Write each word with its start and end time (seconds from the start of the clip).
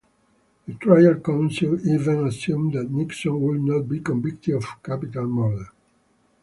The 0.65 0.73
trial 0.73 1.19
counsel 1.19 1.75
even 1.87 2.25
assumed 2.25 2.73
that 2.73 2.89
Nixon 2.89 3.39
would 3.39 3.61
not 3.61 3.87
be 3.87 3.99
convicted 3.99 4.55
of 4.55 4.65
capital 4.81 5.27
murder. 5.27 5.69